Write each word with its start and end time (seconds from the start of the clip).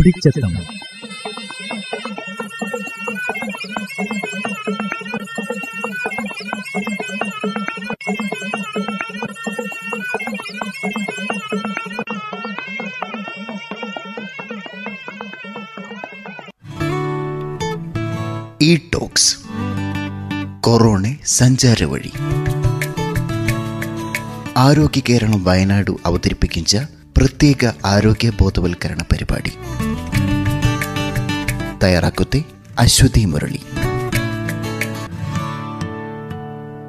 തുടിച്ചെത്തം 0.00 0.52
E 18.62 18.76
talks 18.76 19.36
corona 20.60 21.16
സഞ്ചാര 21.24 21.84
വഴി. 21.84 22.12
ആരോഗ്യ 24.56 25.02
കേരളം 25.08 25.44
വയനാട് 25.44 25.90
അവതരിപ്പിക്കിച്ച 26.06 26.76
പ്രത്യേക 27.20 27.72
ആരോഗ്യ 27.84 28.32
ബോധവൽക്കരണ 28.40 29.02
പരിപാടി. 29.12 29.50
തയ്യാറാക്കുത്തെ 31.82 32.44
അശ്വതി 32.78 33.24
മുരളി. 33.24 33.58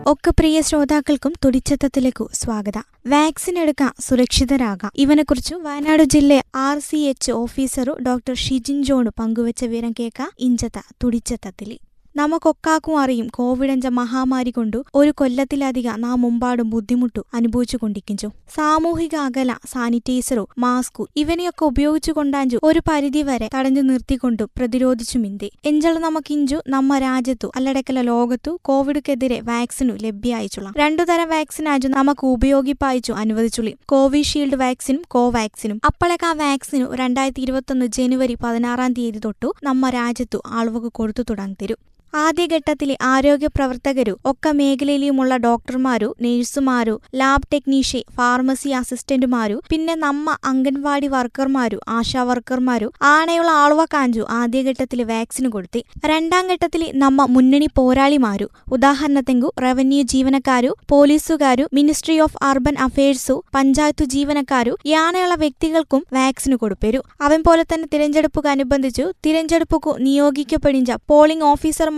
ഒക്കെ 0.07 0.29
പ്രിയ 0.29 0.61
ശ്രോതാക്കൾക്കും 0.61 1.33
തുടിച്ചത്തത്തിലേക്കു 1.45 2.29
സ്വാഗതം. 2.33 2.83
വാക്സിൻ 3.07 3.59
എടുക്കാം 3.59 3.93
സുരക്ഷിതരാകാം. 3.99 4.91
ഇവനെക്കുറിച്ച് 4.95 5.55
വയനാട് 5.55 6.03
ജില്ല 6.03 6.45
R 6.55 6.79
C 6.79 6.97
H 6.97 7.31
officer 7.31 7.97
doctor 8.07 8.33
Shijin 8.33 8.83
John 8.83 9.09
പങ്കുവച്ച 9.19 9.65
വിവരം 9.65 9.91
കേൾക്കാം 9.91 10.31
ഇഞ്ചത്ത 10.39 10.81
തുടിച്ചത്തത്തിൽ 11.03 11.77
നമുക്കൊക്കാക്കും 12.15 12.99
അറിയും 12.99 13.29
എന്ന 13.71 13.87
മഹാമാരി 13.87 14.51
കൊണ്ടു 14.51 14.83
ഒരു 14.95 15.13
കൊല്ലത്തിലധികം 15.17 16.01
നാം 16.01 16.21
മുമ്പാടും 16.21 16.69
ബുദ്ധിമുട്ടു 16.69 17.25
അനുഭവിച്ചു 17.33 17.77
കൊണ്ടിരിക്കുന്നു 17.77 18.33
സാമൂഹിക 18.55 19.15
അകല 19.15 19.55
സാനിറ്റൈസറോ 19.73 20.49
മാസ്കു 20.57 21.07
ഇവനെയൊക്കെ 21.15 21.65
ഉപയോഗിച്ചുകൊണ്ടാഞ്ചു 21.65 22.59
ഒരു 22.63 22.81
പരിധി 22.89 23.21
വരെ 23.21 23.49
തടഞ്ഞു 23.55 23.81
പ്രതിരോധിച്ചു 24.57 25.19
മിന്തി. 25.19 25.51
എഞ്ചള 25.65 25.97
നമുക്കിഞ്ചു 25.97 26.61
നമ്മ 26.67 26.97
രാജ്യത്തു 26.97 27.51
അല്ലടക്കല 27.55 28.01
ലോകത്തു 28.01 28.59
കോവിഡ്ക്കെതിരെ 28.61 29.41
വാക്സിനു 29.41 29.93
ലഭ്യായിച്ചുള്ള. 29.93 30.73
രണ്ടു 30.77 31.03
തരം 31.03 31.29
വാക്സിൻ 31.29 31.39
വാക്സിനാജു 31.41 31.87
നമുക്ക് 31.87 32.25
ഉപയോഗിപ്പായിച്ചു 32.25 33.13
അനുവദിച്ചുള്ളി. 33.13 33.75
കോവിഷീൽഡ് 33.89 34.55
വാക്സിനും 34.55 35.01
കോവാക്സിനും. 35.07 35.81
അപ്പോഴൊക്കെ 35.85 36.25
ആ 36.25 36.33
വാക്സിനു 36.33 36.95
രണ്ടായിരത്തി 36.95 37.41
ഇരുപത്തൊന്ന് 37.41 37.85
ജനുവരി 37.85 38.37
പതിനാറാം 38.43 38.93
തീയതി 38.93 39.19
തൊട്ടു 39.25 39.53
നമ്മ 39.63 39.89
രാജ്യത്തു 39.89 40.41
ആളുകൾക്ക് 40.47 40.87
കൊടുത്തു 40.87 41.23
തുടങ്ങി 41.23 41.55
ആദ്യഘട്ടത്തിലെ 42.13 42.97
ആരോഗ്യ 43.03 43.47
പ്രവർത്തകരു 43.47 44.17
ഒക്കെ 44.25 44.51
മേഖലയിലുമുള്ള 44.51 45.37
ഡോക്ടർമാരു 45.37 46.15
നേഴ്സുമാരു 46.21 47.01
ലാബ് 47.15 47.47
ടെക്നീഷ്യൻ 47.53 48.01
ഫാർമസി 48.15 48.69
അസിസ്റ്റന്റുമാരു 48.69 49.61
പിന്നെ 49.69 49.95
നമ്മ 49.95 50.35
അംഗൻവാടി 50.43 51.07
വർക്കർമാരു 51.07 51.79
ആശാ 51.89 52.23
വർക്കർമാരു 52.23 52.91
ആണയുള്ള 53.01 53.51
ആളുവ 53.51 53.85
കാഞ്ചു 53.85 54.25
ആദ്യഘട്ടത്തിൽ 54.29 55.03
വാക്സിൻ 55.03 55.49
കൊടുത്തി 55.49 55.83
രണ്ടാം 56.05 56.47
ഘട്ടത്തിലെ 56.47 56.91
നമ്മ 56.93 57.25
മുന്നണി 57.25 57.67
പോരാളിമാരു 57.75 58.49
ഉദാഹരണത്തെങ്കു 58.71 59.53
റവന്യൂ 59.59 60.01
ജീവനക്കാരു 60.03 60.75
പോലീസുകാരു 60.89 61.67
ministry 61.73 62.19
of 62.19 62.37
urban 62.43 62.77
affairs 62.77 63.43
panchayat 63.55 64.03
ജീവനക്കാരു 64.05 64.77
യാണയുള്ള 64.85 65.35
വ്യക്തികൾക്കും 65.35 66.05
വാക്സിൻ 66.13 66.55
കൊടുപ്പേരു. 66.55 67.03
അവൻ 67.21 67.43
പോലെ 67.43 67.63
തന്നെ 67.63 67.87
തിരഞ്ഞെടുപ്പുക്ക് 67.93 68.47
അനുബന്ധിച്ചു 68.47 69.13
തിരഞ്ഞെടുപ്പുക്കു 69.25 69.95
നിയോഗിക്കപ്പെടിഞ്ച 69.99 70.91
പോളിംഗ് 71.07 71.43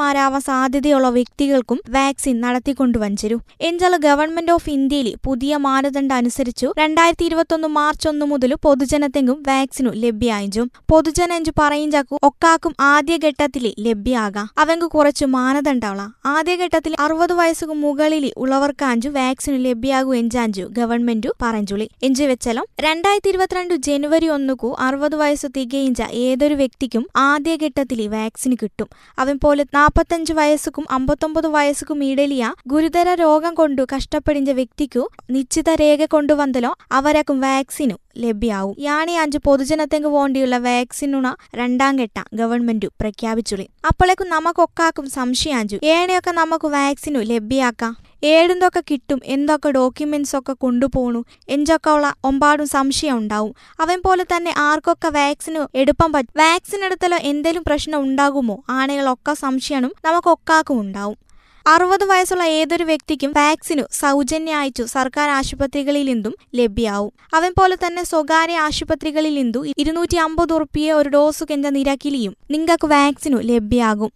ഓഫീസർമാരാവാൻ 0.03 0.41
സാധ്യതയുള്ള 0.41 1.07
വ്യക്തികൾക്കും 1.09 1.79
വാക്സിൻ 1.89 2.35
നടത്തിക്കൊണ്ടുവഞ്ചരു. 2.41 3.35
എഞ്ചൽ 3.67 3.93
ഗവൺമെന്റ് 4.05 4.51
ഓഫ് 4.51 4.69
ഇന്ത്യയിൽ 4.69 5.07
പുതിയ 5.27 5.57
മാനദണ്ഡം 5.65 6.15
അനുസരിച്ചു 6.15 6.67
രണ്ടായിരത്തി 6.77 7.25
ഇരുപത്തൊന്ന് 7.25 7.67
മാർച്ച് 7.77 8.07
ഒന്ന് 8.07 8.25
മുതൽ 8.31 8.51
പൊതുജനത്തെങ്കും 8.65 9.37
വാക്സിനു 9.49 9.91
ലഭ്യമായിഞ്ചും 10.03 10.67
പൊതുജനഞ്ചു 10.91 11.51
പറയിഞ്ചാക്കു 11.59 12.17
ഒക്കാക്കും 12.29 12.73
ആദ്യഘട്ടത്തിൽ 12.89 13.65
ലഭ്യമാകാം 13.87 14.49
അവങ്ക് 14.57 14.87
കുറച്ച് 14.95 15.27
മാനദണ്ഡമുള്ള 15.35 16.03
ആദ്യഘട്ടത്തിൽ 16.25 16.95
അറുപത് 16.99 17.33
വയസ്സുകു 17.33 17.77
മുകളിൽ 17.83 18.25
ഉള്ളവർക്കാഞ്ചു 18.37 19.11
വാക്സിനു 19.19 19.59
ലഭ്യമാകൂ 19.67 20.13
എഞ്ചാഞ്ചു 20.13 20.65
ഗവൺമെന്റു 20.79 21.31
പറഞ്ഞുളി 21.41 21.89
എഞ്ചു 22.03 22.23
വെച്ചാലും 22.23 22.67
രണ്ടായിരത്തി 22.79 23.29
ഇരുപത്തിരണ്ട് 23.29 23.75
ജനുവരി 23.89 24.29
ഒന്നുകു 24.37 24.71
അറുപത് 24.79 25.15
വയസ്സ് 25.15 25.49
തികയിഞ്ച 25.57 26.01
ഏതൊരു 26.25 26.53
വ്യക്തിക്കും 26.53 27.03
ആദ്യഘട്ടത്തിൽ 27.29 28.01
വാക്സിന് 28.07 28.55
കിട്ടും. 28.61 28.87
അവൻ 29.19 29.35
പോലെ 29.43 29.63
നാപ്പത്തഞ്ച് 29.95 30.33
വയസ്സുക്കും 30.33 30.85
അമ്പത്തൊമ്പത് 30.91 31.47
വയസ്സുക്കും 31.47 32.03
ഇടലിയ 32.03 32.43
ഗുരുതര 32.67 33.13
രോഗം 33.13 33.53
കൊണ്ടു 33.53 33.81
കഷ്ടപ്പെടിഞ്ച 33.95 34.51
വ്യക്തിക്കു 34.51 35.09
നിശ്ചിത 35.29 35.69
രേഖ 35.69 36.05
കൊണ്ടുവന്നലോ 36.05 36.71
അവരക്കും 36.91 37.41
വാക്സിനു 37.41 37.95
ലഭ്യാവും. 38.17 38.75
യാണി 38.79 39.11
അഞ്ച് 39.11 39.37
പൊതുജനത്തെങ്ക് 39.37 40.07
വേണ്ടിയുള്ള 40.07 40.57
വാക്സിനുണ 40.57 41.35
രണ്ടാം 41.55 41.99
ഘട്ട 41.99 42.23
ഗവൺമെന്റു 42.33 42.87
പ്രഖ്യാപിച്ചുള്ളി. 43.01 43.67
അപ്പോഴേക്കും 43.87 44.29
നമുക്കൊക്കാക്കും 44.29 45.09
സംശയാഞ്ചു. 45.09 45.79
ഏണയൊക്കെ 45.83 46.31
നമുക്ക് 46.31 46.67
വാക്സിനു 46.67 47.19
ലഭ്യാക്കാം? 47.19 47.93
ഏടുന്തൊക്കെ 48.23 48.81
കിട്ടും 48.91 49.19
എന്തൊക്കെ 49.25 49.69
ഡോക്യുമെന്റ്സ് 49.71 50.35
ഒക്കെ 50.37 50.53
കൊണ്ടുപോണു 50.53 51.25
എഞ്ചൊക്കെ 51.49 51.89
ഉള്ള 51.89 52.13
ഒമ്പാടും 52.25 52.67
സംശയം 52.67 53.17
ഉണ്ടാവും. 53.17 53.55
അവൻ 53.79 54.01
പോലെ 54.05 54.23
തന്നെ 54.23 54.53
ആർക്കൊക്കെ 54.57 55.07
വാക്സിന് 55.07 55.77
എടുപ്പം 55.77 56.13
പറ്റും 56.13 56.39
വാക്സിൻ 56.39 56.85
എടുത്തലോ 56.85 57.17
എന്തെങ്കിലും 57.23 57.63
പ്രശ്നം 57.67 58.01
ഉണ്ടാകുമോ? 58.01 58.63
ആണുകളൊക്കെ 58.69 59.33
സംശയനും 59.33 59.93
നമുക്കൊക്കാക്കും 60.05 60.79
ഉണ്ടാവും. 60.79 61.17
അറുപത് 61.65 62.03
വയസ്സുള്ള 62.03 62.43
ഏതൊരു 62.43 62.83
വ്യക്തിക്കും 62.83 63.31
വാക്സിനു 63.31 63.83
സൗജന്യ 63.91 64.53
അയച്ചു 64.53 64.83
സർക്കാർ 64.83 65.29
ആശുപത്രികളിൽ 65.29 66.05
നിന്നും 66.05 66.33
ലഭ്യമാവും 66.55 67.11
അവൻ 67.33 67.51
പോലെ 67.59 67.75
തന്നെ 67.75 68.03
സ്വകാര്യ 68.03 68.57
ആശുപത്രികളിൽ 68.57 69.33
നിന്നും 69.33 69.67
ഇരുന്നൂറ്റി 69.77 70.17
അമ്പത് 70.17 70.53
ഉറുപ്പിയ 70.53 70.93
ഒരു 70.93 71.09
ഡോസ് 71.09 71.43
കെഞ്ച 71.43 71.67
നിരക്കിലിയും 71.67 72.35
നിങ്ങൾക്ക് 72.51 72.87
വാക്സിനു 72.87 73.37
ലഭ്യമാകും 73.43 74.11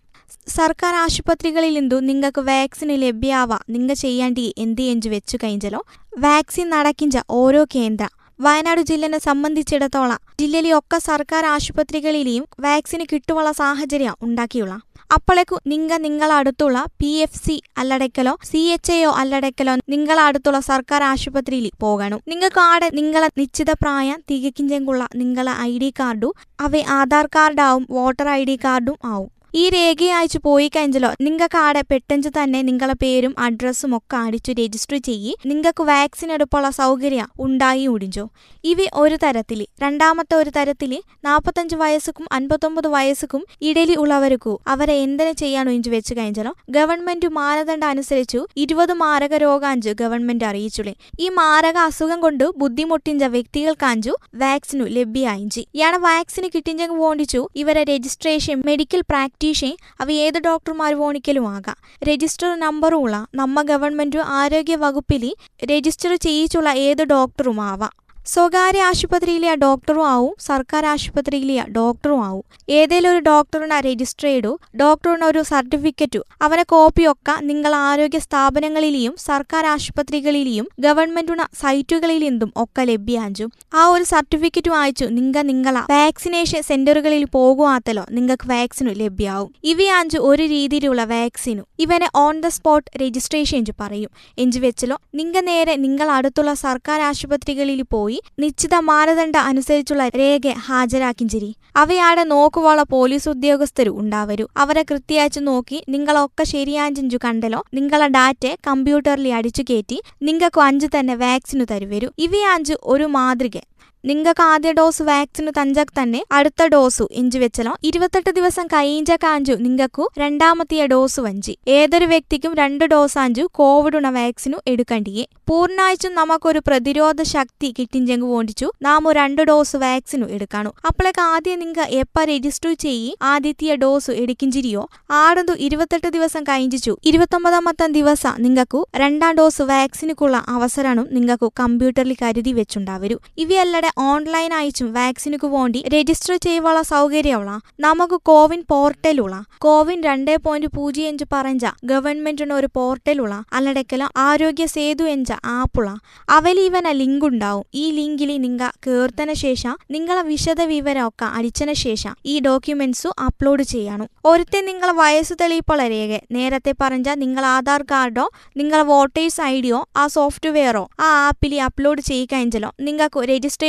സർക്കാർ 0.47 0.95
ആശുപത്രികളിൽ 0.95 1.73
നിന്നും 1.79 2.05
നിങ്ങൾക്ക് 2.05 2.41
വാക്സിൻ 2.41 2.87
ലഭ്യാവാ. 2.87 3.59
നിങ്ങൾ 3.69 3.93
ചെയ്യാണ്ടി 3.93 4.53
എന്ത് 4.57 4.81
എഞ്ചു 4.81 5.09
വെച്ചു 5.09 5.37
കഴിഞ്ഞാലോ 5.43 5.85
വാക്സിൻ 6.19 6.69
നടക്കിഞ്ച 6.69 7.17
ഓരോ 7.29 7.65
കേന്ദ്ര. 7.75 8.07
വയനാട് 8.41 8.81
ജില്ലനെ 8.81 9.19
സംബന്ധിച്ചിടത്തോളം 9.19 10.17
ജില്ലയിലെ 10.41 10.73
ഒക്കെ 10.73 10.97
സർക്കാർ 10.97 11.45
ആശുപത്രികളിലെയും 11.45 12.45
വാക്സിന് 12.59 13.05
കിട്ടുവാനുള്ള 13.13 13.51
സാഹചര്യം 13.51 14.15
ഉണ്ടാക്കിയുള്ള. 14.21 14.79
അപ്പോഴേക്കു 15.13 15.59
നിങ്ങ 15.67 15.97
നിങ്ങളടുത്തുള്ള 15.97 16.85
പി 16.99 17.07
എഫ് 17.07 17.47
സി 17.47 17.61
അല്ലടക്കലോ 17.77 18.37
സി 18.43 18.57
എച്ച് 18.57 18.91
എയോ 18.91 19.11
അല്ലടക്കലോ 19.11 19.75
നിങ്ങളടുത്തുള്ള 19.89 20.59
സർക്കാർ 20.59 21.03
ആശുപത്രിയിൽ 21.03 21.71
പോകണം. 21.79 22.19
നിങ്ങൾക്ക് 22.27 22.59
ആടെ 22.59 22.89
നിങ്ങളെ 22.93 23.29
നിശ്ചിത 23.37 23.71
പ്രായം 23.71 24.23
തികക്കിഞ്ചെങ്കുള്ള 24.31 25.07
നിങ്ങളെ 25.15 25.51
ഐ 25.51 25.77
ഡി 25.77 25.93
കാർഡും 25.99 26.33
അവ 26.59 26.83
ആധാർ 26.89 27.25
കാർഡാവും 27.25 27.87
വോട്ടർ 27.89 28.29
ഐ 28.29 28.43
ഡി 28.43 28.59
കാർഡും 28.63 28.97
ആവും. 29.05 29.36
ഈ 29.53 29.69
രേഖ 29.69 30.03
അയച്ചു 30.03 30.39
പോയി 30.43 30.71
കഴിഞ്ഞല്ലോ 30.75 31.11
നിങ്ങൾക്ക് 31.21 31.57
ആടെ 31.57 31.83
പെട്ടെന്ന് 31.91 32.43
തന്നെ 32.43 32.61
നിങ്ങളെ 32.61 32.93
പേരും 33.01 33.35
അഡ്രസ്സും 33.39 33.97
ഒക്കെ 33.97 34.17
അടിച്ചു 34.17 34.51
രജിസ്റ്റർ 34.51 34.97
ചെയ്യി. 34.97 35.35
നിങ്ങൾക്ക് 35.45 35.83
വാക്സിൻ 35.83 36.31
എടുപ്പുള്ള 36.31 36.69
സൗകര്യം 36.69 37.27
ഉണ്ടായി 37.39 37.87
ഉടിഞ്ചോ 37.87 38.29
ഇവ 38.63 38.77
ഒരു 38.95 39.17
തരത്തിൽ 39.23 39.67
രണ്ടാമത്തെ 39.81 40.35
ഒരു 40.35 40.49
തരത്തിൽ 40.49 41.03
നാൽപ്പത്തഞ്ച് 41.23 41.75
വയസ്സുക്കും 41.75 42.27
അൻപത്തൊമ്പത് 42.31 42.87
വയസ്സുക്കും 42.87 43.45
ഇടലി 43.61 43.95
ഉള്ളവർക്കു 43.95 44.59
അവരെ 44.67 44.93
എന്തിനു 44.93 45.31
ചെയ്യാനോ 45.31 45.71
ഇഞ്ചു 45.71 45.89
വെച്ച് 45.89 46.13
കഴിഞ്ഞാലോ 46.13 46.55
ഗവൺമെന്റ് 46.69 47.27
മാനദണ്ഡം 47.27 47.87
അനുസരിച്ചു 47.87 48.47
ഇരുപത് 48.57 48.93
മാരക 48.93 49.33
രോഗാഞ്ചു 49.33 49.89
ഗവൺമെന്റ് 49.89 50.45
അറിയിച്ചുള്ളേ. 50.45 50.93
ഈ 51.19 51.29
മാരക 51.29 51.77
അസുഖം 51.77 52.21
കൊണ്ട് 52.21 52.43
ബുദ്ധിമുട്ടിഞ്ച 52.57 53.23
വ്യക്തികൾക്കാഞ്ചു 53.23 54.17
വാക്സിനു 54.35 54.83
ലഭ്യമായിഞ്ചി 54.83 55.67
ഇയാളെ 55.75 55.97
വാക്സിന് 55.97 56.49
കിട്ടിഞ്ചെങ്കിൽ 56.55 56.97
വേണ്ടിച്ചു 56.97 57.47
ഇവരെ 57.55 57.83
രജിസ്ട്രേഷൻ 57.83 58.63
മെഡിക്കൽ 58.65 59.03
പ്രാക്ടീഷൻ 59.39 59.73
അവ 60.01 60.11
ഏത് 60.25 60.37
ഡോക്ടർമാർ 60.45 60.91
വേണിക്കലും 60.99 61.45
ആകാം. 61.55 61.75
രജിസ്റ്റർ 62.07 62.47
നമ്പറുള്ള 62.59 63.15
നമ്മ 63.35 63.61
ഗവൺമെന്റ് 63.61 64.21
ആരോഗ്യ 64.37 64.75
വകുപ്പിൽ 64.83 65.23
രജിസ്റ്റർ 65.71 66.13
ചെയ്യിച്ചുള്ള 66.25 66.69
ഏത് 66.87 67.03
ഡോക്ടറും 67.11 67.59
ആവാം. 67.61 67.93
സ്വകാര്യ 68.27 68.81
ആശുപത്രിയിലെ 68.81 69.55
ഡോക്ടറും 69.55 70.07
ആവും 70.07 70.35
സർക്കാർ 70.39 70.85
ആശുപത്രിയിലെ 70.85 71.65
ഡോക്ടറും 71.75 72.25
ആവും. 72.25 72.43
ഏതെങ്കിലും 72.69 73.11
ഒരു 73.11 73.19
ഡോക്ടറിന് 73.19 73.73
ചെയ്തു 74.21 74.59
ഡോക്ടറിന് 74.75 75.25
ഒരു 75.25 75.41
സർട്ടിഫിക്കറ്റോ 75.41 76.21
അവനെ 76.41 76.63
കോപ്പിയൊക്കെ 76.63 77.35
നിങ്ങൾ 77.41 77.75
ആരോഗ്യ 77.75 78.19
സ്ഥാപനങ്ങളിലെയും 78.19 79.15
സർക്കാർ 79.25 79.65
ആശുപത്രികളിലെയും 79.65 80.67
ഗവൺമെന്റുണ 80.79 81.41
സൈറ്റുകളിലെന്തും 81.61 82.51
ഒക്കെ 82.55 82.81
ലഭ്യാഞ്ചു. 82.81 83.45
ആ 83.73 83.87
ഒരു 83.87 84.03
സർട്ടിഫിക്കറ്റ് 84.03 84.71
വായിച്ചു 84.71 85.05
നിങ്ങൾ 85.05 85.41
നിങ്ങളെ 85.41 85.79
വാക്സിനേഷൻ 85.93 86.61
സെന്ററുകളിൽ 86.61 87.25
പോകുവാത്തലോ 87.25 88.05
നിങ്ങൾക്ക് 88.11 88.49
വാക്സിനു 88.49 88.91
ലഭ്യമാവും 88.91 89.55
ഇവയാഞ്ചു 89.63 90.17
ഒരു 90.17 90.43
രീതിയിലുള്ള 90.43 91.03
വാക്സിനു. 91.03 91.63
ഇവനെ 91.79 92.09
ഓൺ 92.15 92.41
ദ 92.41 92.47
സ്പോട്ട് 92.47 93.03
രജിസ്ട്രേഷൻ 93.03 93.57
എഞ്ചു 93.57 93.73
പറയും. 93.79 94.09
എഞ്ചു 94.37 94.59
വെച്ചലോ 94.59 94.97
നിങ്ങൾ 95.15 95.41
നേരെ 95.41 95.75
നിങ്ങൾ 95.75 96.09
അടുത്തുള്ള 96.09 96.53
സർക്കാർ 96.53 97.01
ആശുപത്രികളിൽ 97.01 97.81
പോയി 97.81 98.16
നിശ്ചിത 98.39 98.75
മാനദണ്ഡ 98.75 99.37
അനുസരിച്ചുള്ള 99.37 100.07
രേഖ 100.07 100.47
ഹാജരാക്കിഞ്ചിരി 100.51 101.55
അവയാടെ 101.75 102.23
നോക്കുവാള 102.23 102.81
പോലീസ് 102.81 103.29
ഉദ്യോഗസ്ഥരും 103.29 103.99
ഉണ്ടാവരു. 103.99 104.47
അവരെ 104.57 104.83
കൃത്യയച്ചു 104.83 105.39
നോക്കി 105.39 105.83
നിങ്ങളൊക്കെ 105.89 106.43
ശരിയാഞ്ചിഞ്ചു 106.43 107.17
കണ്ടലോ? 107.25 107.63
നിങ്ങളെ 107.73 108.07
ഡാറ്റ 108.07 108.55
കമ്പ്യൂട്ടറിൽ 108.67 109.33
അടിച്ചു 109.33 109.63
കയറ്റി 109.69 110.01
നിങ്ങൾക്കു 110.21 110.61
അഞ്ചു 110.61 110.87
തന്നെ 110.87 111.15
വാക്സിനു 111.15 111.65
തരുവരു. 111.71 112.11
ഇവയാഞ്ചു 112.17 112.73
ഒരു 112.83 113.03
മാതൃക. 113.03 113.57
നിങ്ങൾക്ക് 114.05 114.41
ആദ്യ 114.41 114.71
ഡോസ് 114.71 115.01
വാക്സിന് 115.01 115.51
തഞ്ചാക്ക് 115.57 116.01
തന്നെ 116.01 116.23
അടുത്ത 116.31 116.65
ഡോസു 116.65 117.09
ഇഞ്ചു 117.11 117.39
വെച്ചലോ. 117.39 117.77
ഇരുപത്തെട്ട് 117.83 118.29
ദിവസം 118.29 118.67
കഴിഞ്ച 118.67 119.11
കാഞ്ചു 119.11 119.53
നിങ്ങൾക്കു 119.53 120.09
രണ്ടാമത്തെ 120.17 120.85
ഡോസ് 120.85 121.19
വഞ്ചി. 121.19 121.57
ഏതൊരു 121.67 122.05
വ്യക്തിക്കും 122.05 122.55
രണ്ട് 122.55 122.85
ഡോസ് 122.85 123.17
ആഞ്ചു 123.17 123.49
കോവിഡ് 123.51 123.95
ഉണ 123.95 124.09
വാക്സിനു 124.09 124.57
എടുക്കണ്ടിയേ. 124.67 125.25
പൂർണാഴ്ച 125.49 126.07
നമുക്കൊരു 126.07 126.61
പ്രതിരോധ 126.67 127.21
ശക്തി 127.21 127.73
കിട്ടിഞ്ചെങ്കു 127.79 128.35
വേണ്ടിച്ചു. 128.35 128.71
നാം 128.81 129.11
രണ്ട് 129.11 129.41
ഡോസ് 129.41 129.75
വാക്സിനു 129.75 130.25
എടുക്കാണു. 130.25 130.69
അപ്പോഴേക്ക് 130.69 131.21
ആദ്യം 131.21 131.59
നിങ്ങൾ 131.59 131.85
എപ്പ 131.89 132.23
രജിസ്റ്റർ 132.23 132.73
ചെയ്യി? 132.73 133.15
ആദ്യത്തെ 133.21 133.75
ഡോസ് 133.75 134.11
എടുക്കിഞ്ചിരിയോ? 134.11 134.89
ആടന്തു 135.11 135.51
ഇരുപത്തെട്ട് 135.51 136.07
ദിവസം 136.07 136.43
കഴിഞ്ഞിച്ചു 136.43 136.97
ഇരുപത്തൊമ്പതാമത്തെ 137.05 137.87
ദിവസം 137.87 138.33
നിങ്ങൾക്കു 138.39 138.87
രണ്ടാം 138.95 139.35
ഡോസ് 139.35 139.61
വാക്സിനുക്കുള്ള 139.61 140.45
അവസരമാണ് 140.47 141.05
നിങ്ങൾക്ക് 141.11 141.51
കമ്പ്യൂട്ടറിൽ 141.59 142.15
കരുതി 142.21 142.53
വെച്ചുണ്ടാവരും. 142.53 143.19
ഇവയല്ലടെ 143.37 143.86
ഓൺലൈൻ 143.97 144.53
അയച്ചും 144.53 144.93
വാക്സിനുക്ക് 144.93 145.47
വേണ്ടി 145.47 145.83
രജിസ്റ്റർ 145.87 146.35
ചെയ്യുവാനുള്ള 146.35 146.81
സൗകര്യമുള്ള 146.81 147.59
നമുക്ക് 147.79 148.19
കോവിൻ 148.23 148.63
പോർട്ടലുള്ള 148.69 149.43
കോവിൻ 149.57 150.03
രണ്ട് 150.03 150.37
പോയിന്റ് 150.37 150.67
പൂജ്യം 150.75 151.07
അഞ്ച് 151.07 151.25
പറഞ്ഞ 151.33 151.69
ഗവൺമെന്റിന് 151.83 152.53
ഒരു 152.53 152.69
പോർട്ടലുള്ള 152.73 153.43
അല്ലടക്കല 153.53 154.09
ആരോഗ്യ 154.17 154.65
സേതു 154.65 155.03
എഞ്ച 155.03 155.33
ആപ്പുള്ള 155.45 155.97
അവയിൽ 156.29 156.59
ഇവന 156.59 156.91
ലിങ്ക് 156.91 157.25
ഉണ്ടാവും. 157.25 157.65
ഈ 157.73 157.91
ലിങ്കിൽ 157.91 158.37
നിങ്ങൾ 158.41 158.71
കേർത്തന 158.87 159.33
ശേഷം 159.33 159.77
നിങ്ങളെ 159.91 160.21
വിശദ 160.21 160.61
വിവരമൊക്കെ 160.61 161.25
അടിച്ചതിന് 161.25 161.73
ശേഷം 161.73 162.15
ഈ 162.25 162.39
ഡോക്യുമെന്റ്സ് 162.39 163.07
അപ്ലോഡ് 163.07 163.63
ചെയ്യണം. 163.63 164.07
ഒരുത്തെ 164.25 164.61
നിങ്ങളെ 164.61 164.93
വയസ്സ് 164.93 165.33
തെളിയിപ്പുള്ള 165.41 165.87
രേഖ 165.87 166.19
നേരത്തെ 166.31 166.73
പറഞ്ഞ 166.81 167.09
നിങ്ങൾ 167.09 167.45
ആധാർ 167.45 167.81
കാർഡോ 167.91 168.29
നിങ്ങളെ 168.57 168.83
വോട്ടേഴ്സ് 168.83 169.41
ഐ 169.41 169.61
ഡിയോ 169.61 169.87
ആ 169.97 170.07
സോഫ്റ്റ്വെയറോ 170.07 170.89
ആ 170.99 171.25
ആപ്പിൽ 171.25 171.61
അപ്ലോഡ് 171.61 172.01
ചെയ്യിക്കഴിഞ്ഞാലോ 172.01 172.73
നിങ്ങൾക്ക് 172.79 173.19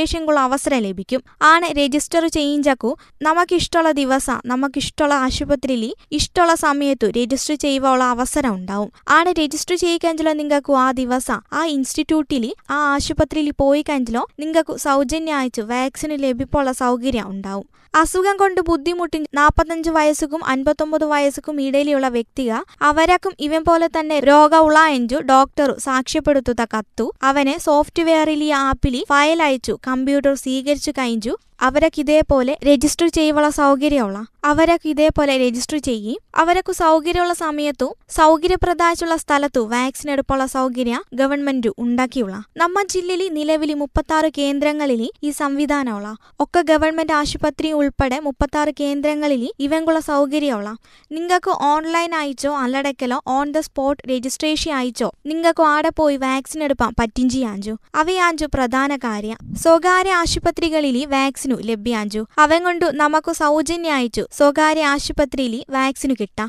രജിസ്ട്രേഷനുള്ള 0.09 0.41
അവസരം 0.41 0.79
ലഭിക്കും. 0.79 1.23
ആണ് 1.43 1.67
രജിസ്റ്റർ 1.79 2.27
ചെയ്യിഞ്ചക്കു. 2.27 2.97
നമുക്കിഷ്ടമുള്ള 3.23 3.91
ദിവസം 3.93 4.39
നമുക്കിഷ്ടമുള്ള 4.47 5.15
ആശുപത്രിയിൽ 5.15 5.95
ഇഷ്ടമുള്ള 6.13 6.55
സമയത്തു 6.55 7.07
രജിസ്റ്റർ 7.07 7.57
ചെയ്യുവാനുള്ള 7.57 8.05
അവസരം 8.05 8.55
ഉണ്ടാവും. 8.55 8.91
ആണ് 9.09 9.31
രജിസ്റ്റർ 9.41 9.77
ചെയ്യിക്കഞ്ചലോ 9.77 10.33
നിങ്ങൾക്ക് 10.33 10.73
ആ 10.73 10.91
ദിവസം 10.93 11.41
ആ 11.53 11.65
ഇൻസ്റ്റിറ്റ്യൂട്ടിൽ 11.65 12.55
ആ 12.71 12.79
ആശുപത്രിയിൽ 12.95 13.51
പോയി 13.59 13.83
കഴിഞ്ഞാലോ 13.89 14.27
നിങ്ങൾക്ക് 14.39 14.77
സൗജന്യമായിട്ട് 14.79 15.63
വാക്സിന് 15.63 16.23
ലഭിപ്പുള്ള 16.23 16.73
സൗകര്യം 16.73 17.29
ഉണ്ടാവും. 17.31 17.69
അസുഖം 17.95 18.37
കൊണ്ട് 18.37 18.61
ബുദ്ധിമുട്ടി 18.61 19.19
നാൽപ്പത്തഞ്ച് 19.35 19.91
വയസ്സുക്കും 19.91 20.45
അൻപത്തൊമ്പത് 20.45 21.05
വയസ്സുക്കും 21.05 21.61
ഇടയിലുള്ള 21.61 22.09
വ്യക്തിക 22.09 22.53
അവരക്കും 22.83 23.33
ഇവൻ 23.41 23.63
പോലെ 23.63 23.87
തന്നെ 23.87 24.21
രോഗമുള്ള 24.21 24.87
എഞ്ചു 24.87 25.17
ഡോക്ടർ 25.17 25.79
സാക്ഷ്യപ്പെടുത്തുന്ന 25.79 26.65
കത്തു. 26.65 27.13
അവനെ 27.23 27.59
സോഫ്റ്റ്വെയറിൽ 27.59 28.43
ഈ 28.43 28.51
ആപ്പിൽ 28.51 29.05
ഫയൽ 29.09 29.43
അയച്ചു 29.43 29.79
കമ്പ്യൂട്ടർ 29.87 30.35
സ്വീകരിച്ചു 30.35 30.91
കഴിഞ്ഞു. 30.91 31.35
അവരൊക്കെ 31.61 32.01
ഇതേപോലെ 32.01 32.57
രജിസ്റ്റർ 32.65 33.09
ചെയ്യുവാനുള്ള 33.09 33.55
സൗകര്യമുള്ള 33.57 34.19
അവരൊക്കെ 34.45 34.89
ഇതേപോലെ 34.89 35.37
രജിസ്റ്റർ 35.37 35.79
ചെയ്യും 35.79 36.19
അവരൊക്കെ 36.35 36.73
സൗകര്യമുള്ള 36.73 37.33
സമയത്തും 37.33 37.95
സൗകര്യപ്രദായുള്ള 38.11 39.17
സ്ഥലത്തു 39.17 39.61
വാക്സിൻ 39.67 40.11
എടുപ്പുള്ള 40.11 40.47
സൗകര്യം 40.47 41.03
ഗവൺമെന്റ് 41.15 41.69
ഉണ്ടാക്കിയുള്ള 41.79 42.43
നമ്മ 42.57 42.79
ജില്ലയിൽ 42.91 43.33
നിലവിൽ 43.33 43.75
മുപ്പത്തി 43.75 44.15
ആറ് 44.15 44.31
കേന്ദ്രങ്ങളിൽ 44.39 45.11
ഈ 45.25 45.31
സംവിധാനമുള്ള 45.31 46.15
ഒക്കെ 46.41 46.63
ഗവൺമെന്റ് 46.63 47.13
ആശുപത്രി 47.13 47.73
ഉൾപ്പെടെ 47.73 48.19
മുപ്പത്തി 48.19 48.59
ആറ് 48.59 48.73
കേന്ദ്രങ്ങളിൽ 48.81 49.51
ഇവങ്കുള്ള 49.59 50.01
സൗകര്യമുള്ള 50.01 50.77
നിങ്ങൾക്ക് 51.11 51.51
ഓൺലൈൻ 51.51 52.15
അയച്ചോ 52.15 52.53
അല്ലടക്കലോ 52.57 53.23
ഓൺ 53.27 53.53
ദ 53.53 53.59
സ്പോട്ട് 53.59 54.11
രജിസ്ട്രേഷൻ 54.11 54.73
അയച്ചോ 54.73 55.13
നിങ്ങൾക്ക് 55.27 55.63
ആടെ 55.63 55.89
പോയി 55.89 56.17
വാക്സിൻ 56.17 56.63
എടുപ്പാൻ 56.63 56.93
പറ്റിഞ്ചിയാഞ്ചു 57.01 57.77
അവയാഞ്ചു 57.95 58.47
പ്രധാന 58.55 58.97
കാര്യം. 58.97 59.37
സ്വകാര്യ 59.63 60.13
ആശുപത്രികളിൽ 60.13 61.07
വാക്സിനു 61.49 61.69
ലഭ്യാഞ്ചു 61.71 62.23
അവൻ 62.39 62.61
കൊണ്ടു 62.65 62.87
നമുക്ക് 62.95 63.33
സൗജന്യ 63.33 63.91
അയച്ചു. 63.91 64.25
സ്വകാര്യ 64.33 64.85
ആശുപത്രിയിൽ 64.85 65.55
വാക്സിനു 65.71 66.15
കിട്ട. 66.21 66.41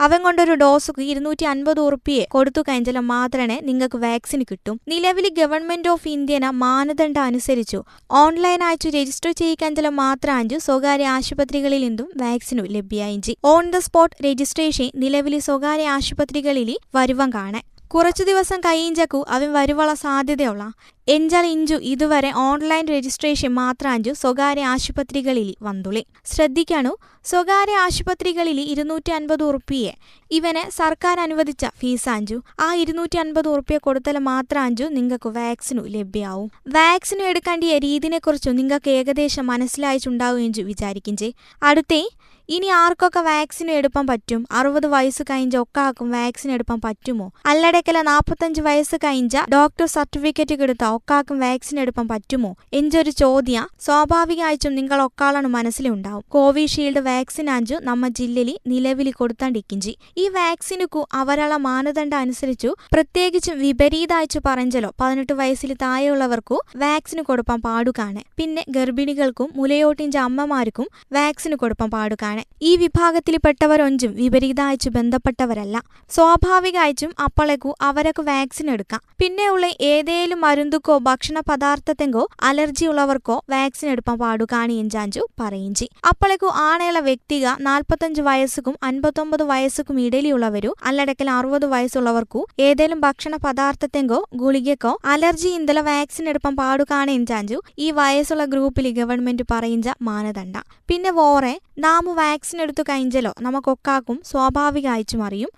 അവൻ 0.00 0.22
കൊണ്ടൊരു 0.22 0.54
ഡോസുക്ക് 0.54 1.02
ഇരുന്നൂറ്റി 1.02 1.44
അൻപത് 1.44 1.80
ഉറുപ്പിയെ 1.80 2.24
കൊടുത്തു 2.30 2.60
കഴിഞ്ഞാൽ 2.62 2.98
മാത്രമേ 2.98 3.56
നിങ്ങൾക്ക് 3.62 3.98
വാക്സിൻ 3.98 4.40
കിട്ടും. 4.50 4.76
നിലവിൽ 4.88 5.26
ഗവൺമെന്റ് 5.38 5.88
ഓഫ് 5.88 6.08
ഇന്ത്യന 6.08 6.50
മാനദണ്ഡം 6.64 7.22
അനുസരിച്ചു 7.22 7.80
ഓൺലൈൻ 8.10 8.62
അയച്ചു 8.62 8.88
രജിസ്റ്റർ 8.88 9.32
ചെയ്യിക്കഞ്ചല 9.32 9.88
മാത്രം 10.02 10.34
അഞ്ചു 10.34 10.58
സ്വകാര്യ 10.58 11.08
ആശുപത്രികളിൽ 11.16 11.82
നിന്നും 11.86 12.08
വാക്സിനു 12.16 12.62
ലഭ്യായിഞ്ചി. 12.76 13.34
ഓൺ 13.44 13.70
ദ 13.70 13.78
സ്പോട്ട് 13.78 14.16
രജിസ്ട്രേഷൻ 14.24 14.90
നിലവിൽ 14.96 15.38
സ്വകാര്യ 15.48 15.88
ആശുപത്രികളിൽ 15.88 16.72
വരുവം 16.94 17.30
കാണാൻ 17.30 17.62
കുറച്ചു 17.94 18.22
ദിവസം 18.22 18.60
കഴിയിഞ്ചക്കു 18.60 19.18
അവൻ 19.28 19.48
വരുവുള്ള 19.52 19.94
സാധ്യതയുള്ള. 19.94 20.62
എഞ്ചാൽ 21.08 21.46
ഇഞ്ചു 21.46 21.74
ഇതുവരെ 21.92 22.30
ഓൺലൈൻ 22.44 22.84
രജിസ്ട്രേഷൻ 22.88 23.50
മാത്രാഞ്ചു 23.54 24.10
സ്വകാര്യ 24.20 24.64
ആശുപത്രികളിൽ 24.64 25.48
വന്നുള്ളി. 25.66 26.02
ശ്രദ്ധിക്കണു 26.32 26.92
സ്വകാര്യ 27.24 27.76
ആശുപത്രികളിൽ 27.76 28.58
ഇരുന്നൂറ്റി 28.72 29.12
അൻപത് 29.12 29.42
ഉറുപ്പിയെ. 29.42 29.92
ഇവന് 30.30 30.62
സർക്കാർ 30.70 31.20
അനുവദിച്ച 31.20 31.64
ഫീസ് 31.80 32.08
അഞ്ചു. 32.08 32.38
ആ 32.60 32.68
ഇരുന്നൂറ്റി 32.74 33.18
അൻപത് 33.18 33.48
ഉറുപ്പിയെ 33.48 33.78
കൊടുത്താൽ 33.78 34.18
മാത്രാഞ്ചു 34.30 34.84
നിങ്ങൾക്ക് 34.84 35.28
വാക്സിനു 35.38 35.84
ലഭ്യമാവും 35.96 36.48
വാക്സിനു 36.78 37.24
എടുക്കേണ്ടിയ 37.24 37.78
രീതിനെക്കുറിച്ചു 37.78 38.50
നിങ്ങൾക്ക് 38.50 38.90
ഏകദേശം 38.98 39.46
മനസ്സിലായിട്ടുണ്ടാവുകയും 39.46 40.66
വിചാരിക്കും 40.72 41.18
അടുത്തേ 41.62 42.02
ഇനി 42.48 42.66
ആർക്കൊക്കെ 42.66 43.20
വാക്സിൻ 43.20 43.70
എടുപ്പാൻ 43.70 44.06
പറ്റും? 44.06 44.46
അറുപത് 44.52 44.86
വയസ്സ് 44.86 45.22
കഴിഞ്ഞ 45.22 45.56
ഒക്കാക്കും 45.56 46.10
വാക്സിൻ 46.10 46.52
എടുപ്പാൻ 46.52 46.80
പറ്റുമോ? 46.84 47.32
അല്ലടക്കല 47.46 48.02
നാൽപ്പത്തഞ്ച് 48.02 48.60
വയസ്സ് 48.60 48.96
കഴിഞ്ഞ 48.96 49.44
ഡോക്ടർ 49.52 49.86
സർട്ടിഫിക്കറ്റ് 49.86 50.54
കൊടുത്ത 50.54 50.84
ഒക്കാക്കും 50.84 51.40
വാക്സിൻ 51.40 51.80
എടുപ്പാൻ 51.80 52.08
പറ്റുമോ? 52.08 52.56
എഞ്ചൊരു 52.72 53.10
ചോദ്യം. 53.10 53.68
സ്വാഭാവികമായിട്ടും 53.80 54.74
നിങ്ങൾ 54.74 55.02
ഒക്കാളാണ് 55.02 55.46
മനസ്സിലുണ്ടാവും. 55.46 56.24
കോവിഷീൽഡ് 56.28 56.98
വാക്സിൻ 56.98 57.50
അഞ്ചു 57.50 57.74
നമ്മ 57.82 58.08
ജില്ലയിൽ 58.08 58.58
നിലവിൽ 58.66 59.12
കൊടുത്താണ്ടിക്കിഞ്ചി 59.12 59.96
ഈ 60.16 60.28
വാക്സിനുക്കു 60.28 61.06
അവരുള്ള 61.12 61.56
മാനദണ്ഡം 61.56 62.18
അനുസരിച്ചു 62.18 62.74
പ്രത്യേകിച്ചും 62.92 63.58
വിപരീതമായിട്ട് 63.58 64.40
പറഞ്ഞല്ലോ 64.46 64.94
പതിനെട്ട് 65.00 65.32
വയസ്സിൽ 65.32 65.74
താഴെയുള്ളവർക്കു 65.82 66.60
വാക്സിന് 66.76 67.22
കൊടുപ്പാൻ 67.22 67.60
പാടുകാണ്. 67.60 68.20
പിന്നെ 68.36 68.64
ഗർഭിണികൾക്കും 68.68 69.50
മുലയോട്ടിഞ്ച 69.56 70.16
അമ്മമാർക്കും 70.16 70.88
വാക്സിന് 71.12 71.56
കൊടുപ്പാൻ 71.56 71.90
പാടുകാണ്. 71.90 72.31
ഈ 72.62 72.76
വിഭാഗത്തിൽപ്പെട്ടവരൊഞ്ചും 72.76 74.14
വിപരീതമായിട്ട് 74.14 74.90
ബന്ധപ്പെട്ടവരല്ല. 74.90 75.82
സ്വാഭാവികമായിട്ടും 76.10 77.14
അപ്പളേക്കു 77.24 77.74
അവരൊക്കെ 77.80 78.22
വാക്സിൻ 78.22 78.70
എടുക്കാം. 78.70 79.00
പിന്നെയുള്ള 79.18 79.66
ഏതേലും 79.80 80.40
മരുന്നുക്കോ 80.40 80.98
ഭക്ഷണ 80.98 81.40
പദാർത്ഥത്തെങ്കോ 81.40 82.28
അലർജി 82.42 82.86
ഉള്ളവർക്കോ 82.86 83.44
വാക്സിൻ 83.50 83.90
എടുപ്പാൻ 83.90 84.18
പാടുകാണി 84.18 84.74
എഞ്ചാഞ്ചു 84.74 85.28
പറയിഞ്ചി 85.40 85.90
അപ്പളേക്കു 86.08 86.46
ആണയുള്ള 86.46 86.98
വ്യക്തിക 86.98 87.46
നാൽപ്പത്തഞ്ച് 87.60 88.22
വയസ്സുക്കും 88.22 88.76
അൻപത്തൊമ്പത് 88.82 89.42
വയസ്സുക്കും 89.42 90.00
ഇടയിലുള്ളവരു 90.00 90.74
അല്ലടക്കൽ 90.84 91.30
അറുപത് 91.30 91.66
വയസ്സുള്ളവർക്കു 91.66 92.46
ഏതേലും 92.60 93.00
ഭക്ഷണ 93.00 93.36
പദാർത്ഥത്തെങ്കോ 93.36 94.24
ഗുളികക്കോ 94.34 94.98
അലർജി 95.04 95.48
ഇന്തല 95.48 95.80
വാക്സിൻ 95.80 96.28
എടുപ്പാൻ 96.28 96.56
പാടുകാണി 96.56 97.12
എഞ്ചാഞ്ചു 97.12 97.60
ഈ 97.78 97.90
വയസ്സുള്ള 97.90 98.44
ഗ്രൂപ്പിൽ 98.44 98.92
ഗവൺമെന്റ് 98.92 99.42
പറയിഞ്ച 99.50 99.88
മാനദണ്ഡ. 100.02 100.56
പിന്നെ 100.88 101.10
വോറെ 101.10 101.60
നാമു 101.78 102.12
വാക്സിൻ 102.22 102.62
എടുത്തു 102.62 102.82
കഴിഞ്ഞാലോ 102.82 103.32
നമുക്കൊക്കാക്കും 103.40 104.22
സ്വാഭാവികമായിട്ടും 104.24 105.20
മറിയും 105.20 105.50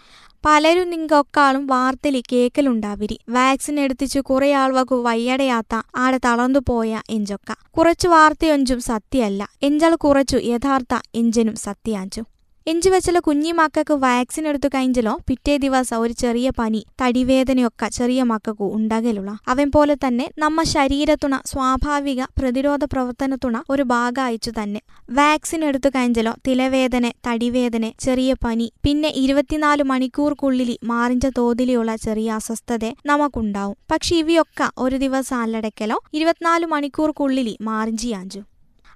പലരും 0.47 0.91
നിങ്ങൾക്കൊക്കാളും 0.91 1.67
വാർത്തയിൽ 1.67 2.23
കേക്കലുണ്ടാവിരി. 2.33 3.19
വാക്സിൻ 3.29 3.81
എടുത്തിച്ച് 3.81 4.21
കുറെ 4.21 4.53
ആൾവകു 4.53 4.95
വയ്യടയാത്ത 4.95 5.75
ആടെ 5.97 6.19
തളർന്നു 6.25 6.61
പോയ 6.69 7.01
എഞ്ചൊക്ക. 7.11 7.51
കുറച്ചു 7.77 8.09
വാർത്തയൊഞ്ചും 8.09 8.81
സത്യമല്ല. 8.81 9.49
എഞ്ചാൾ 9.63 9.95
കുറച്ചു 9.97 10.37
യഥാർത്ഥ 10.37 10.95
എഞ്ചനും 11.15 11.57
സത്യാഞ്ചും. 11.57 12.27
എഞ്ചു 12.67 12.89
വെച്ചല 12.91 13.19
കുഞ്ഞി 13.19 13.51
മക്കൾക്ക് 13.53 13.95
വാക്സിൻ 14.05 14.49
എടുത്തു 14.49 14.69
കഴിഞ്ഞല്ലോ 14.75 15.13
പിറ്റേ 15.29 15.57
ദിവസം 15.57 15.97
ഒരു 15.97 16.13
ചെറിയ 16.13 16.51
പനി 16.59 16.81
തടിവേദനയൊക്കെ 17.03 17.89
ചെറിയ 17.89 18.21
മക്കൾക്കു 18.23 18.67
ഉണ്ടാകലുള്ള. 18.77 19.31
അവൻ 19.49 19.67
പോലെ 19.75 19.95
തന്നെ 20.05 20.27
നമ്മ 20.39 20.63
ശരീരത്തുണ 20.63 21.39
സ്വാഭാവിക 21.51 22.21
പ്രതിരോധ 22.39 22.85
പ്രവർത്തനത്തുണ 22.85 23.61
ഒരു 23.71 23.83
ഭാഗമായിച്ചു 23.83 24.53
തന്നെ. 24.61 24.81
വാക്സിൻ 25.11 25.65
എടുത്തു 25.65 25.89
കഴിഞ്ഞല്ലോ 25.89 26.33
തിലവേദന 26.49 27.11
തടിവേദന 27.29 27.93
ചെറിയ 28.07 28.33
പനി 28.45 28.73
പിന്നെ 28.83 29.13
ഇരുപത്തിനാല് 29.25 29.83
മണിക്കൂർക്കുള്ളിൽ 29.83 30.73
മാറിഞ്ച 30.85 31.27
തോതിലുള്ള 31.39 31.97
ചെറിയ 32.07 32.31
അസ്വസ്ഥത 32.39 32.93
നമുക്കുണ്ടാവും 33.07 33.77
പക്ഷെ 33.93 34.17
ഇവയൊക്കെ 34.17 34.69
ഒരു 34.79 34.97
ദിവസം 34.97 35.39
അല്ലടക്കലോ 35.43 36.01
ഇരുപത്തിനാല് 36.15 36.67
മണിക്കൂർക്കുള്ളിൽ 36.67 37.51
മാറിഞ്ചിയാഞ്ചു. 37.71 38.43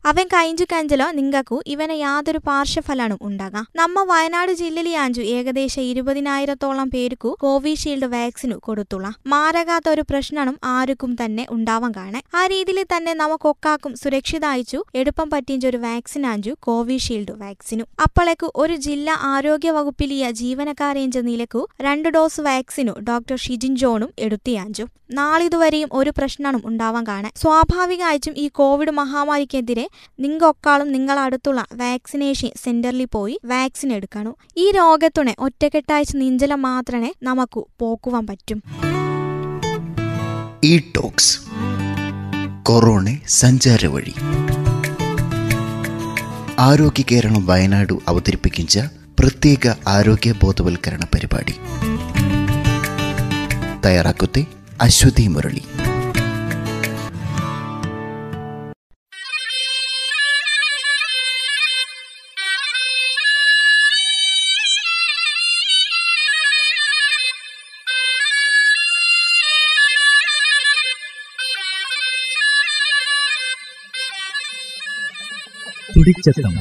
അവൻ 0.06 0.26
കൈഞ്ചു 0.26 0.64
കഞ്ചലോ 0.72 1.10
നിങ്ങൾക്കു 1.10 1.62
ഇവനെ 1.66 1.92
യാതൊരു 1.92 2.38
പാർശ്വഫലാണ് 2.38 3.18
ഉണ്ടാകാം. 3.22 3.66
നമ്മ 3.76 4.02
വയനാട് 4.02 4.52
ജില്ലയിലാഞ്ചു 4.52 5.20
ഏകദേശം 5.20 5.82
ഇരുപതിനായിരത്തോളം 5.82 6.90
പേർക്കു 6.90 7.36
കോവിഷീൽഡ് 7.40 8.06
വാക്സിനു 8.06 8.54
കൊടുത്തുള്ള. 8.54 9.12
മാരകാത്ത 9.26 9.88
ഒരു 9.88 10.04
പ്രശ്നം 10.10 10.58
ആർക്കും 10.64 11.16
തന്നെ 11.24 11.46
ഉണ്ടാവാൻ 11.50 11.92
കാണേ. 11.96 12.22
ആ 12.34 12.46
രീതിയിൽ 12.46 12.86
തന്നെ 12.96 13.14
നമുക്കൊക്കാക്കും 13.14 13.96
സുരക്ഷിതായിച്ചു 13.96 14.84
എടുപ്പം 14.94 15.30
പറ്റിയ 15.30 15.68
ഒരു 15.68 15.76
വാക്സിൻ 15.76 16.26
ആഞ്ചു 16.26 16.56
കോവിഷീൽഡ് 16.60 17.32
വാക്സിനു. 17.32 17.84
അപ്പോളേക്കു 18.02 18.52
ഒരു 18.56 18.76
ജില്ലാ 18.76 19.16
ആരോഗ്യ 19.20 19.70
വകുപ്പിലിയ 19.70 20.30
ജീവനക്കാരേഞ്ച 20.30 21.18
നിലക്കു 21.18 21.68
രണ്ട് 21.80 22.08
ഡോസ് 22.08 22.40
വാക്സിനു 22.40 22.92
ഡോക്ടർ 22.92 23.36
ഷിജിൻ 23.36 23.76
ജോണും 23.76 24.12
എടുത്തിയാഞ്ചു 24.18 24.86
നാളിതുവരെയും 25.10 25.88
ഒരു 25.92 26.12
പ്രശ്നവും 26.18 26.62
ഉണ്ടാവാൻ 26.64 27.06
കാണേ. 27.06 27.30
സ്വാഭാവികമായിട്ടും 27.36 28.34
ഈ 28.36 28.48
കോവിഡ് 28.48 28.90
മഹാമാരിക്കെതിരെ 28.90 29.87
നിങ്ങൊക്കാളും 30.20 30.92
നിങ്ങളടുത്തുള്ള 30.92 31.64
വാക്സിനേഷൻ 31.74 32.50
സെന്ററിൽ 32.64 33.04
പോയി 33.04 33.40
വാക്സിൻ 33.44 33.92
എടുക്കണം. 33.92 34.34
ഈ 34.56 34.70
രോഗത്തുണെ 34.70 35.36
ഒറ്റക്കെട്ടാഴ്ച 35.38 36.16
നീഞ്ചല 36.16 36.54
മാത്രമേ 36.54 37.12
നമുക്ക് 37.22 37.64
പോക്കുവാൻ 37.78 38.26
പറ്റും. 38.26 38.62
ഈ 40.64 40.78
ടോക്സ് 40.78 41.40
കൊറോണ 42.62 43.16
സഞ്ചാരവഴി 43.28 44.14
ആരോഗ്യ 46.58 47.04
കേരളം 47.10 47.46
വയനാട് 47.46 47.92
അവതരിപ്പിക്കുന്ന 48.08 48.90
പ്രത്യേക 49.20 49.74
ആരോഗ്യ 49.88 50.34
ബോധവൽക്കരണ 50.42 51.04
പരിപാടി. 51.14 51.54
തയ്യാറാക്കത്തെ 53.86 54.46
അശ്വതി 54.80 55.28
മുരളി. 55.28 55.62
തുടിച്ചെത്തം 75.98 76.54